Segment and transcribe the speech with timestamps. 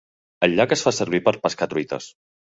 [0.47, 2.11] El llac es fa servir per pescar truites.